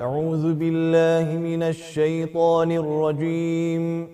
[0.00, 4.08] أعوذ بالله من الشيطان الرجيم.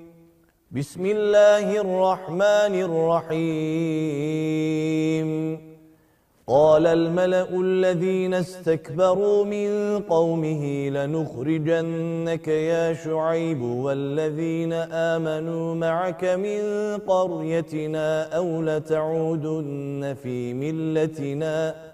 [0.72, 3.68] بسم الله الرحمن الرحيم.
[6.46, 14.72] قال الملأ الذين استكبروا من قومه لنخرجنك يا شعيب والذين
[15.12, 16.60] آمنوا معك من
[17.06, 21.93] قريتنا أو لتعودن في ملتنا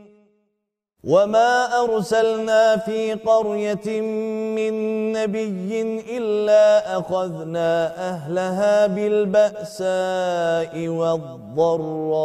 [1.03, 4.01] وما أرسلنا في قرية
[4.55, 4.73] من
[5.11, 5.81] نبي
[6.17, 12.17] إلا أخذنا أهلها بالبأساء والضراء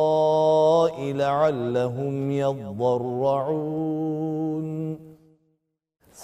[1.13, 3.47] لعلهم يضرعون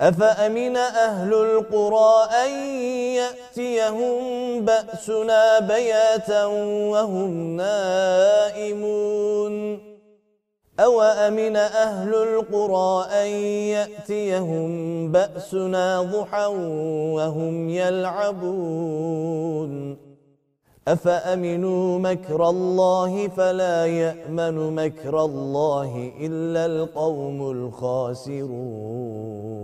[0.00, 2.50] أفأمن أهل القرى أن
[3.14, 4.20] يأتيهم
[4.64, 9.54] بأسنا بياتا وهم نائمون؟
[10.80, 13.26] أو أمن أهل القرى أن
[13.76, 14.68] يأتيهم
[15.12, 16.46] بأسنا ضحى
[17.14, 19.24] وهم يلعبون؟
[20.88, 29.63] أفأمنوا مكر الله فلا يأمن مكر الله إلا القوم الخاسرون.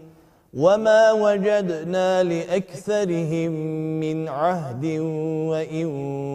[0.53, 3.51] وما وجدنا لأكثرهم
[3.99, 4.85] من عهد
[5.49, 5.85] وإن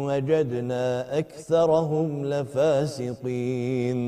[0.06, 4.00] وجدنا أكثرهم لفاسقين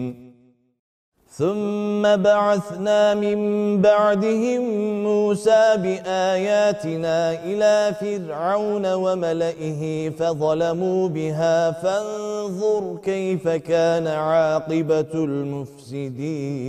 [1.31, 3.39] ثم بعثنا من
[3.81, 4.63] بعدهم
[5.03, 16.69] موسى بآياتنا إلى فرعون وملئه فظلموا بها فانظر كيف كان عاقبة المفسدين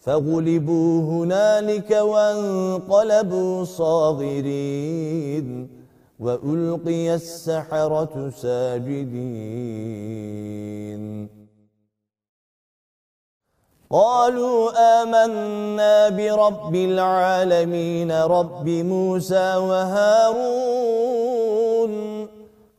[0.00, 5.48] فغلبوا هنالك وانقلبوا صاغرين
[6.20, 9.70] وألقي السحرة ساجدين.
[13.90, 14.70] قالوا
[15.02, 21.10] آمنا برب العالمين رب موسى وهارون.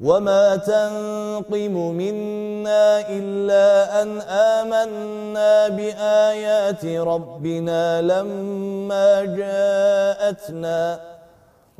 [0.00, 11.00] وما تنقم منا إلا أن آمنا بآيات ربنا لما جاءتنا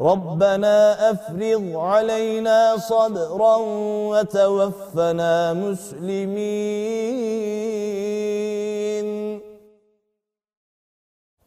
[0.00, 3.56] ربنا أفرض علينا صبرا
[4.10, 6.34] وتوفنا مسلمين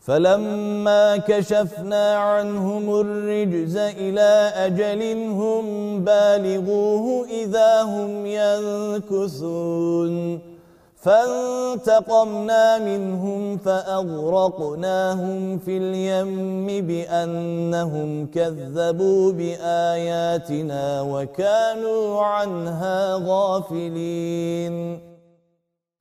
[0.00, 5.64] فلما كشفنا عنهم الرجز إلى أجل هم
[6.04, 10.40] بالغوه إذا هم ينكثون.
[11.00, 25.09] فانتقمنا منهم فأغرقناهم في اليم بأنهم كذبوا بآياتنا وكانوا عنها غافلين.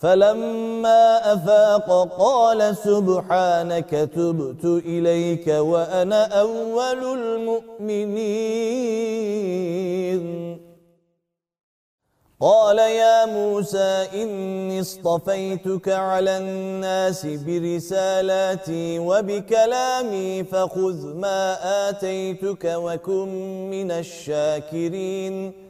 [0.00, 1.88] فلما أفاق
[2.18, 8.30] قال سبحانك تبت إليك وأنا أول المؤمنين.
[12.40, 21.56] قال يا موسى إني اصطفيتك على الناس برسالاتي وبكلامي فخذ ما
[21.88, 23.28] آتيتك وكن
[23.70, 25.69] من الشاكرين.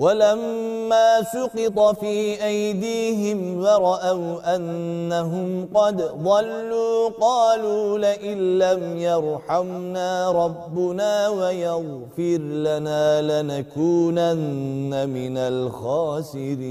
[0.00, 13.22] ولما سقط في أيديهم ورأوا أنهم قد ضلوا قالوا لئن لم يرحمنا ربنا ويغفر لنا
[13.42, 16.70] لنكونن من الخاسرين.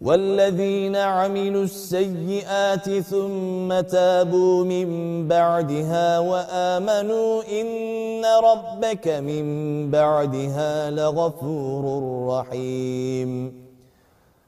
[0.00, 4.88] والذين عملوا السيئات ثم تابوا من
[5.28, 9.44] بعدها وآمنوا إن ربك من
[9.90, 11.84] بعدها لغفور
[12.28, 13.67] رحيم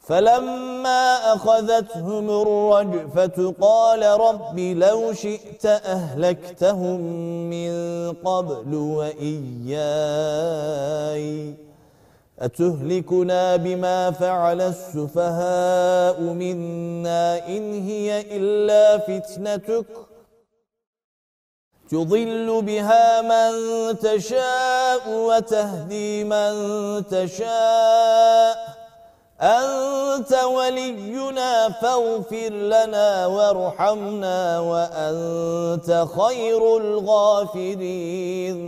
[0.00, 7.00] فلما أخذتهم الرجفة قال رب لو شئت أهلكتهم
[7.50, 7.72] من
[8.12, 9.78] قبل وإياي.
[12.38, 19.86] أتهلكنا بما فعل السفهاء منا إن هي إلا فتنتك.
[21.90, 23.52] تضل بها من
[23.98, 26.52] تشاء وتهدي من
[27.06, 28.77] تشاء.
[29.40, 38.58] أنت ولينا فاغفر لنا وارحمنا وأنت خير الغافرين.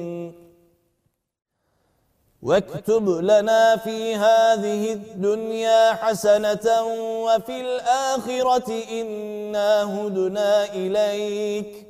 [2.43, 6.83] واكتب لنا في هذه الدنيا حسنة
[7.25, 11.90] وفي الآخرة إنا هدنا إليك.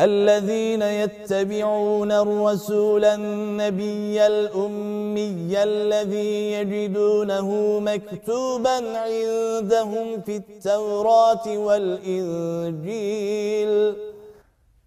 [0.00, 12.92] الذين يتبعون الرسول النبي الأمي الذي يجدونه مكتوبا عندهم في التوراة والإنجيل.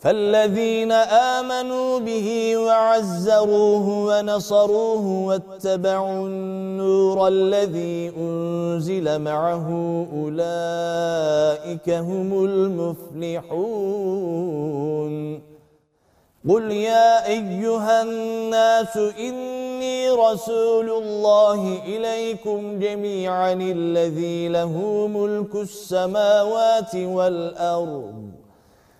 [0.00, 9.66] فالذين آمنوا به وعزروه ونصروه واتبعوا النور الذي أنزل معه
[10.12, 13.90] أولئك هم المفلحون
[16.48, 28.29] قل يا أيها الناس إني رسول الله إليكم جميعا الذي له ملك السماوات والأرض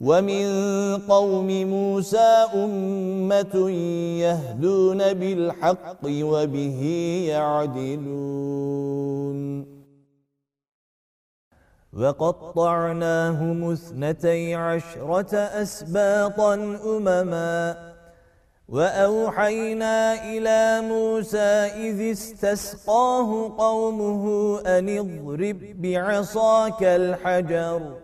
[0.00, 0.46] ومن
[1.08, 3.70] قوم موسى أمة
[4.20, 6.80] يهدون بالحق وبه
[7.28, 8.64] يعدلون.
[11.92, 16.54] وقطعناهم اثنتي عشرة أسباطا
[16.86, 17.94] أمما.
[18.68, 21.38] وأوحينا إلى موسى
[21.88, 24.24] إذ استسقاه قومه
[24.60, 28.03] أن اضرب بعصاك الحجر.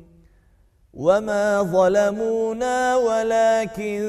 [0.93, 4.01] وما ظلمونا ولكن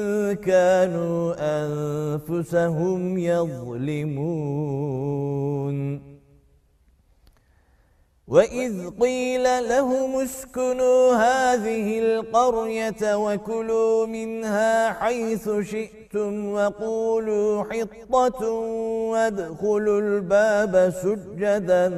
[0.45, 4.73] كانوا أنفسهم يظلمون
[8.27, 18.45] وإذ قيل لهم اسكنوا هذه القرية وكلوا منها حيث شئتم وقولوا حطة
[19.11, 21.89] وادخلوا الباب سجدا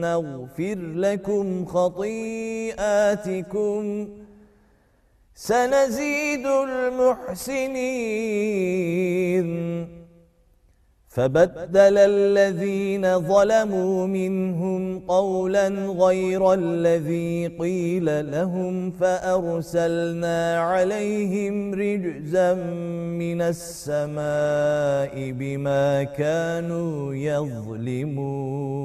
[0.00, 3.04] نغفر لكم خطيئاتكم
[5.34, 7.84] سنزيد المحسنين.
[11.08, 22.54] فبدل الذين ظلموا منهم قولا غير الذي قيل لهم فأرسلنا عليهم رجزا
[23.22, 28.84] من السماء بما كانوا يظلمون.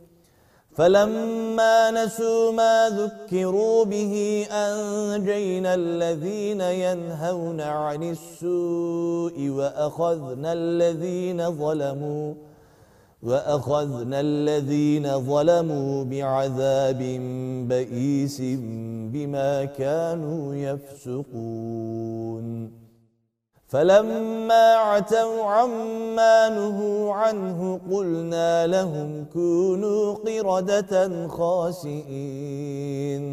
[0.81, 12.33] فلما نسوا ما ذكروا به أنجينا الذين ينهون عن السوء وأخذنا الذين ظلموا
[13.23, 16.99] وأخذنا الذين ظلموا بعذاب
[17.69, 18.41] بئيس
[19.13, 22.01] بما كانوا يفسقون.
[23.71, 33.25] فلما عتوا عما نهوا عنه قلنا لهم كونوا قردة خاسئين.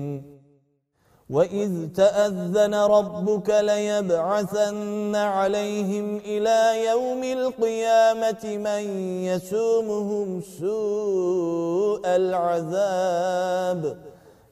[1.31, 8.83] وإذ تأذن ربك ليبعثن عليهم إلى يوم القيامة من
[9.24, 13.96] يسومهم سوء العذاب.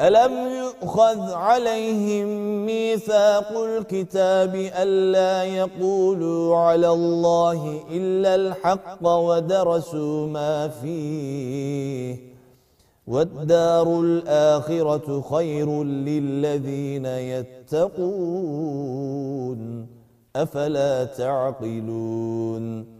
[0.00, 2.26] أَلَمْ يُؤْخَذْ عَلَيْهِمْ
[2.66, 12.16] مِيثَاقُ الْكِتَابِ أَلَّا يَقُولُوا عَلَى اللَّهِ إِلَّا الْحَقَّ وَدَرَسُوا مَا فِيهِ
[13.06, 18.80] وَالدَّارُ الْآخِرَةُ خَيْرٌ لِلَّذِينَ يَتَّقُونَ
[20.36, 22.99] أفلا تعقلون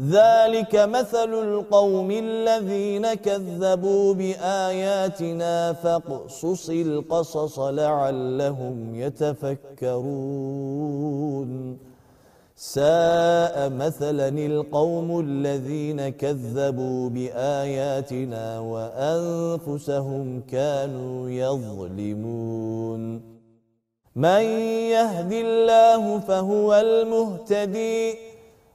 [0.00, 10.12] ذلك مثل القوم الذين كذبوا بآياتنا فاقصص القصص لعلهم يتفكرون.
[12.56, 23.22] ساء مثلا القوم الذين كذبوا بآياتنا وأنفسهم كانوا يظلمون.
[24.16, 24.42] من
[24.96, 28.31] يهدي الله فهو المهتدي.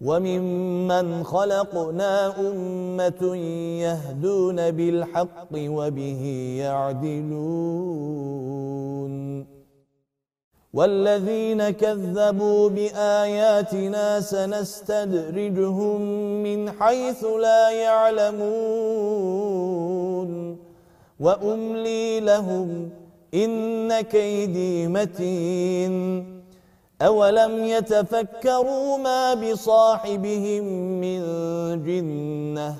[0.00, 3.36] وممن خلقنا أمة
[3.80, 7.60] يهدون بالحق وبه يعدلون.
[10.72, 16.00] والذين كذبوا بآياتنا سنستدرجهم
[16.42, 19.10] من حيث لا يعلمون.
[21.20, 22.90] وأملي لهم
[23.34, 26.39] إن كيدي متين.
[27.02, 30.64] أولم يتفكروا ما بصاحبهم
[31.00, 31.20] من
[31.84, 32.76] جنة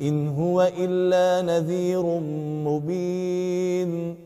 [0.00, 2.02] إن هو إلا نذير
[2.66, 4.16] مبين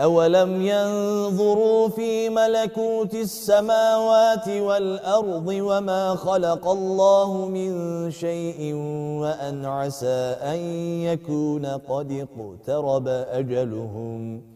[0.00, 7.70] أولم ينظروا في ملكوت السماوات والأرض وما خلق الله من
[8.10, 8.74] شيء
[9.20, 10.58] وأن عسى أن
[11.00, 14.53] يكون قد اقترب أجلهم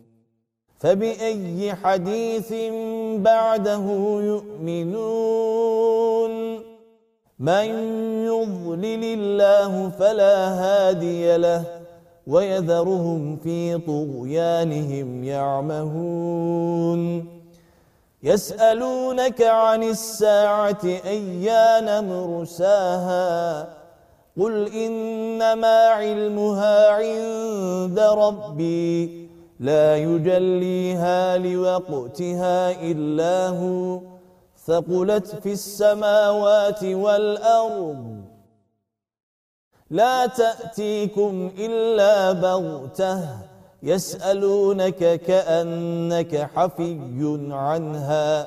[0.79, 2.53] فبأي حديث
[3.17, 3.85] بعده
[4.23, 6.31] يؤمنون؟
[7.39, 7.65] من
[8.25, 11.65] يضلل الله فلا هادي له
[12.27, 17.27] ويذرهم في طغيانهم يعمهون.
[18.23, 23.69] يسألونك عن الساعة أيان مرساها؟
[24.41, 29.28] قل إنما علمها عند ربي.
[29.61, 34.01] لا يجليها لوقتها إلا هو
[34.67, 38.25] ثقلت في السماوات والأرض.
[39.91, 43.29] لا تأتيكم إلا بغتة
[43.83, 48.47] يسألونك كأنك حفي عنها.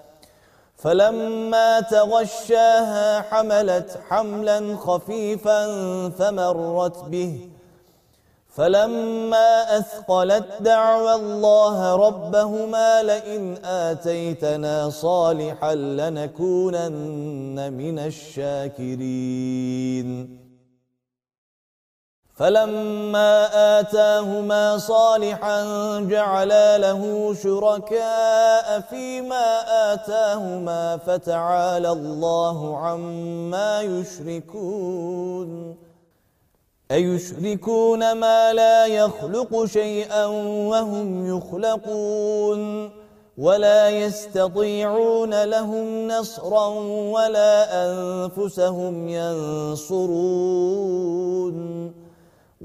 [0.81, 5.67] فلما تغشاها حملت حملا خفيفا
[6.09, 7.49] فمرت به.
[8.55, 19.21] فلما أثقلت دعوى الله ربهما لئن آتيتنا صالحا لنكونن من الشاكرين.
[22.41, 23.33] فلما
[23.79, 25.63] آتاهما صالحا
[25.99, 29.47] جعلا له شركاء فيما
[29.93, 35.75] آتاهما فتعالى الله عما يشركون.
[36.91, 40.25] أيشركون ما لا يخلق شيئا
[40.65, 42.91] وهم يخلقون.
[43.37, 46.67] ولا يستطيعون لهم نصرا
[47.13, 50.11] ولا أنفسهم ينصرون.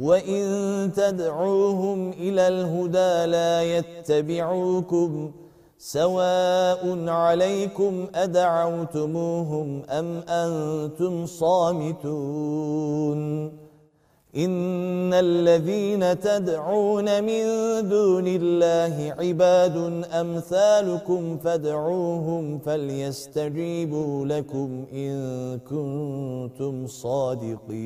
[0.00, 5.32] وإن تدعوهم إلى الهدى لا يتبعوكم
[5.78, 12.86] سواء عليكم أدعوتموهم أم أنتم صامتون
[14.36, 17.44] إن الذين تدعون من
[17.88, 27.76] دون الله عباد أمثالكم فادعوهم فليستجيبوا لكم إن كنتم صادقين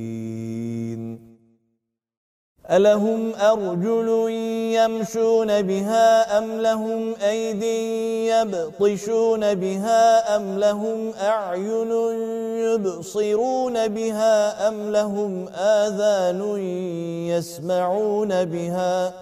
[2.71, 4.31] ألهم أرجل
[4.75, 7.63] يمشون بها أم لهم أيد
[8.31, 11.91] يبطشون بها أم لهم أعين
[12.57, 16.59] يبصرون بها أم لهم آذان
[17.29, 19.13] يسمعون بها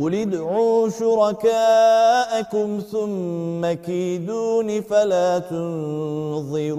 [0.00, 6.78] قل ادعوا شركاءكم ثم كيدون فلا تنظرون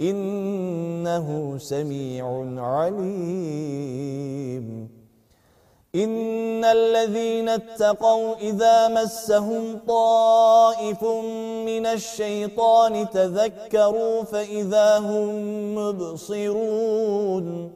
[0.00, 4.16] إنه سميع عليم.
[5.94, 11.04] إن الذين اتقوا إذا مسهم طائف
[11.66, 17.72] من الشيطان تذكروا فإذا هم مبصرون.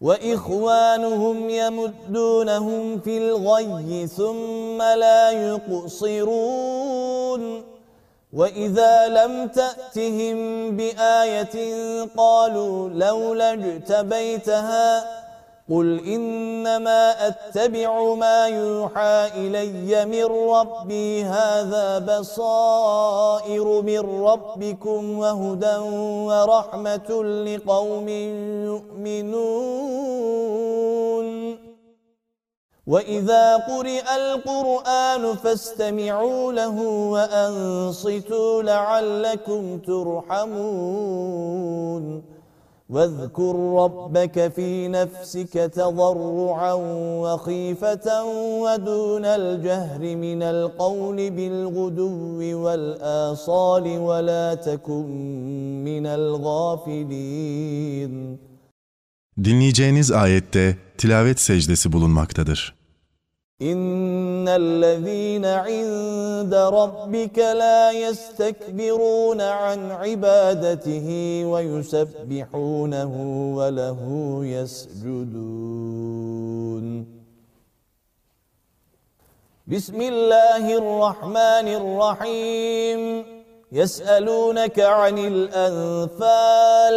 [0.00, 6.42] وإخوانهم يمدونهم في الغي ثم لا يقصرون.
[8.32, 10.36] وإذا لم تأتهم
[10.76, 11.56] بآية
[12.16, 15.22] قالوا لولا اجتبيتها
[15.70, 25.76] قل إنما أتبع ما يوحى إلي من ربي هذا بصائر من ربكم وهدى
[26.26, 28.08] ورحمة لقوم
[28.68, 29.52] يؤمنون
[32.86, 36.80] وإذا قرئ القرآن فاستمعوا له
[37.14, 39.78] وأنصتوا لعلكم
[40.82, 41.52] ترحمون
[42.90, 46.72] واذكر ربك في نفسك تضرعا
[47.24, 48.24] وخيفة
[48.62, 55.06] ودون الجهر من القول بالغدو والآصال ولا تكن
[55.84, 57.52] من الغافلين
[59.44, 62.74] Dinleyeceğiniz ayette tilavet secdesi bulunmaktadır.
[63.72, 71.08] إن الذين عند ربك لا يستكبرون عن عبادته
[71.52, 73.12] ويسبحونه
[73.58, 74.00] وله
[74.56, 75.64] يسجدون
[79.72, 83.00] بسم الله الرحمن الرحيم
[83.72, 86.96] يسألونك عن الأنفال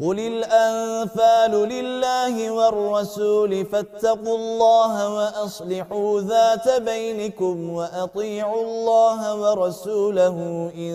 [0.00, 10.36] قل الأنفال لله والرسول فاتقوا الله وأصلحوا ذات بينكم وأطيعوا الله ورسوله
[10.76, 10.94] إن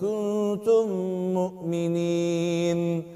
[0.00, 0.88] كنتم
[1.34, 3.15] مؤمنين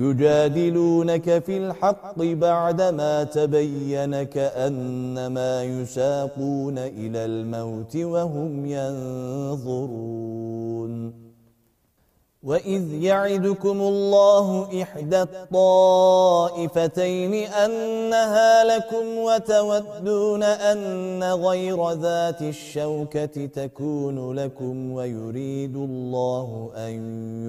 [0.00, 8.66] يجادلونك في الحق بعدما تبين كأنما يساقون إلى الموت وهم
[9.66, 10.12] ينظرون.
[12.42, 25.76] وإذ يعدكم الله إحدى الطائفتين أنها لكم وتودون أن غير ذات الشوكة تكون لكم ويريد
[25.76, 26.92] الله أن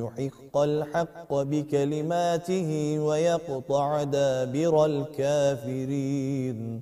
[0.03, 6.81] يحق الحق بكلماته ويقطع دابر الكافرين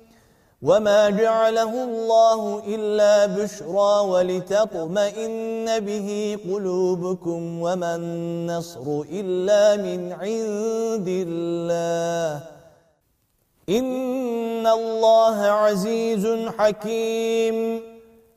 [0.61, 12.43] وما جعله الله إلا بشرى ولتطمئن به قلوبكم وما النصر إلا من عند الله
[13.69, 17.81] إن الله عزيز حكيم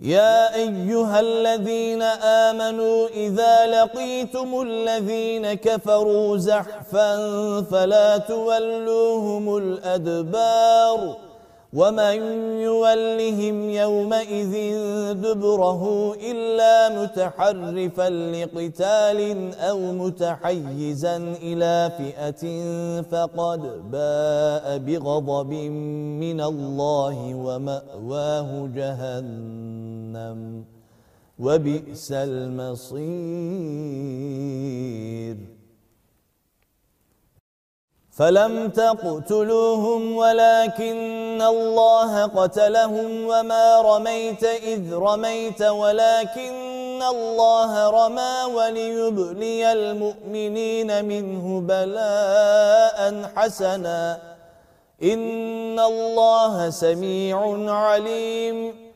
[0.00, 7.16] يا أيها الذين آمنوا إذا لقيتم الذين كفروا زحفا
[7.62, 11.16] فلا تولوهم الأدبار
[11.72, 12.16] ومن
[12.60, 14.52] يولهم يومئذ
[15.14, 22.42] دبره إلا متحرفا لقتال أو متحيزا إلى فئة
[23.02, 23.60] فقد
[23.90, 25.52] باء بغضب
[26.24, 30.64] من الله ومأواه جهنم
[31.38, 33.08] وبئس المصير
[38.18, 51.60] فلم تقتلوهم ولكن الله قتلهم وما رميت إذ رميت ولكن الله رمى وليبلي المؤمنين منه
[51.60, 54.18] بلاء حسنا.
[55.02, 58.88] إن الله سميع عليم.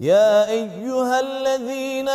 [0.00, 2.08] يا أيها الذين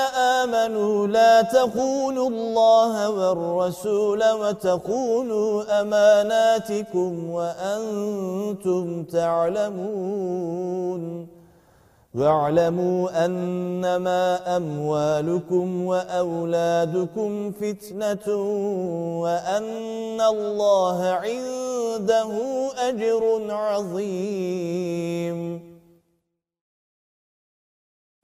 [0.44, 10.60] آمنوا لا تخونوا الله والرسول وتخونوا أماناتكم وأنتم تعلمون
[12.16, 18.36] واعلموا أنما أموالكم وأولادكم فتنة
[19.22, 22.32] وأن الله عنده
[22.78, 24.50] أجر عظيم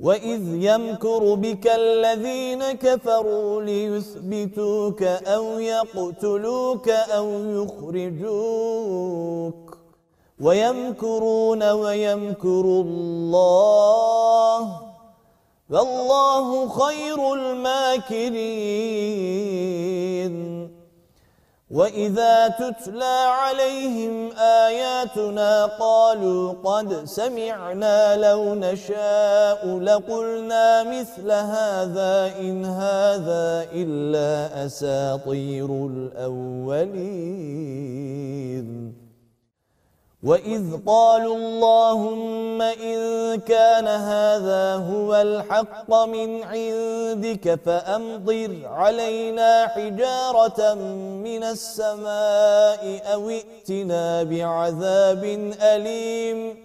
[0.00, 7.28] وَإِذْ يَمْكُرُ بِكَ الَّذِينَ كَفَرُوا لِيُثْبِتُوكَ أَوْ يَقْتُلُوكَ أَوْ
[7.62, 8.74] يُخْرِجُوكَ
[10.40, 14.60] وَيَمْكُرُونَ وَيَمْكُرُ اللَّهُ
[15.70, 18.34] وَاللَّهُ خَيْرُ الْمَاكِرِينَ
[21.74, 34.66] وَإِذَا تُتْلَى عَلَيْهِمْ آيَاتُنَا قَالُوا قَدْ سَمِعْنَا لَوْ نَشَاءُ لَقُلْنَا مِثْلَ هَذَا إِنْ هَذَا إِلَّا
[34.66, 37.04] أَسَاطِيرُ الْأَوَّلِينَ
[40.24, 42.96] وَإِذْ قَالُوا اللَّهُمَّ إِن
[43.44, 50.74] كَانَ هَذَا هُوَ الْحَقَّ مِنْ عِندِكَ فَأَمْطِرْ عَلَيْنَا حِجَارَةً
[51.28, 52.82] مِنَ السَّمَاءِ
[53.14, 55.24] أَوْ ائْتِنَا بِعَذَابٍ
[55.60, 56.56] أَلِيمٍ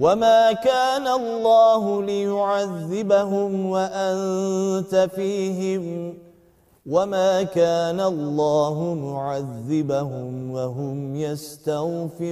[0.00, 6.27] وَمَا كَانَ اللَّهُ لِيُعَذِّبَهُمْ وَأَنْتَ فِيهِمْ
[6.88, 12.28] وَمَا كَانَ اللَّهُ مُعَذِّبَهُمْ وَهُمْ يَسْتَغْفِرُونَ.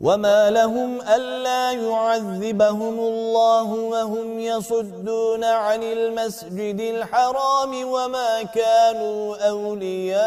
[0.00, 10.26] وَمَا لَهُمْ أَلَّا يُعَذِّبَهُمُ اللَّهُ وَهُمْ يَصُدُّونَ عَنِ الْمَسْجِدِ الْحَرَامِ وَمَا كَانُوا أَوْلِيَاءَهُ.